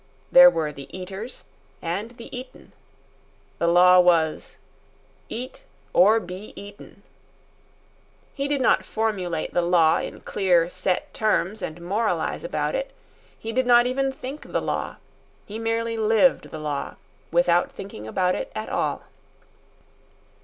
There 0.31 0.49
were 0.49 0.71
the 0.71 0.87
eaters 0.97 1.43
and 1.79 2.17
the 2.17 2.35
eaten. 2.35 2.71
The 3.59 3.67
law 3.67 3.99
was: 3.99 4.57
EAT 5.29 5.63
OR 5.93 6.19
BE 6.19 6.53
EATEN. 6.59 7.03
He 8.33 8.47
did 8.47 8.61
not 8.61 8.83
formulate 8.83 9.53
the 9.53 9.61
law 9.61 9.99
in 9.99 10.21
clear, 10.21 10.69
set 10.71 11.13
terms 11.13 11.61
and 11.61 11.79
moralise 11.81 12.43
about 12.43 12.73
it. 12.73 12.93
He 13.37 13.51
did 13.51 13.67
not 13.67 13.85
even 13.85 14.11
think 14.11 14.51
the 14.51 14.59
law; 14.59 14.95
he 15.45 15.59
merely 15.59 15.97
lived 15.97 16.49
the 16.49 16.57
law 16.57 16.95
without 17.29 17.71
thinking 17.71 18.07
about 18.07 18.33
it 18.33 18.51
at 18.55 18.69
all. 18.69 19.03